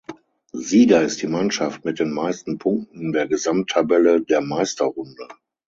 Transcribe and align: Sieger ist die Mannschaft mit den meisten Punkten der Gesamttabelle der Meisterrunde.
Sieger 0.53 1.03
ist 1.03 1.21
die 1.21 1.27
Mannschaft 1.27 1.85
mit 1.85 1.99
den 1.99 2.11
meisten 2.11 2.57
Punkten 2.57 3.11
der 3.11 3.27
Gesamttabelle 3.27 4.19
der 4.19 4.41
Meisterrunde. 4.41 5.27